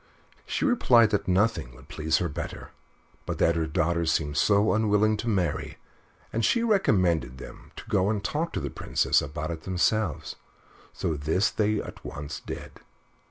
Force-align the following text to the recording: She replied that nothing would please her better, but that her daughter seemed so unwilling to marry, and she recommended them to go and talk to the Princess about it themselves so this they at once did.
She 0.47 0.65
replied 0.65 1.11
that 1.11 1.27
nothing 1.27 1.75
would 1.75 1.87
please 1.87 2.17
her 2.17 2.27
better, 2.27 2.71
but 3.27 3.37
that 3.37 3.55
her 3.55 3.67
daughter 3.67 4.07
seemed 4.07 4.35
so 4.35 4.73
unwilling 4.73 5.15
to 5.17 5.27
marry, 5.27 5.77
and 6.33 6.43
she 6.43 6.63
recommended 6.63 7.37
them 7.37 7.71
to 7.75 7.83
go 7.87 8.09
and 8.09 8.23
talk 8.23 8.51
to 8.53 8.59
the 8.59 8.71
Princess 8.71 9.21
about 9.21 9.51
it 9.51 9.61
themselves 9.61 10.37
so 10.91 11.13
this 11.13 11.51
they 11.51 11.79
at 11.79 12.03
once 12.03 12.39
did. 12.39 12.79